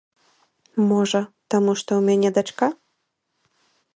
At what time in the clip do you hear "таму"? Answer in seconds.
1.55-1.71